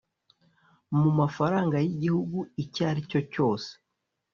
mu 0.99 1.09
mafaranga 1.19 1.75
y 1.79 1.85
igihugu 1.93 2.37
icyo 2.63 2.81
aricyo 2.89 3.19
cyose 3.33 3.69